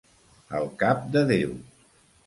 Al 0.61 0.71
cap 0.81 1.05
de 1.17 1.25
Déu. 1.35 1.57